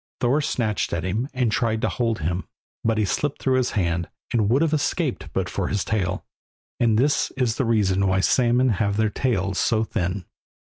[0.19, 2.47] Thor snatched at him, and tried to hold him,
[2.83, 6.25] but he slipped through his hand, and would have escaped, but for his tail,
[6.79, 10.25] and this is the reason why salmon have their tails so thin.